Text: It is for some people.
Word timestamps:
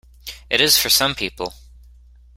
It 0.49 0.59
is 0.59 0.79
for 0.79 0.89
some 0.89 1.13
people. 1.13 1.53